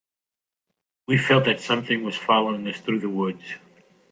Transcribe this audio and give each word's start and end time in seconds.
We 1.07 1.19
felt 1.19 1.45
that 1.45 1.59
something 1.59 2.01
was 2.03 2.15
following 2.17 2.67
us 2.67 2.79
through 2.79 3.01
the 3.01 3.07
woods. 3.09 3.43